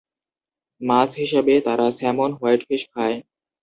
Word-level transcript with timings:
মাছ 0.81 1.09
হিসেবে 1.21 1.53
তারা 1.67 1.85
salmon, 1.97 2.29
white 2.39 2.61
fish 2.67 2.83
খায়। 2.93 3.17